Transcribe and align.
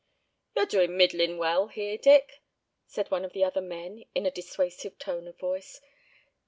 "You're 0.55 0.65
doin' 0.65 0.97
middlin' 0.97 1.37
well 1.37 1.67
here, 1.67 1.95
Dick," 1.95 2.41
said 2.87 3.11
one 3.11 3.23
of 3.23 3.33
the 3.33 3.43
other 3.43 3.61
men 3.61 4.03
in 4.15 4.25
a 4.25 4.31
dissuasive 4.31 4.97
tone 4.97 5.27
of 5.27 5.37
voice. 5.37 5.79